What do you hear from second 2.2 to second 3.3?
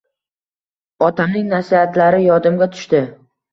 yodimga tushdi.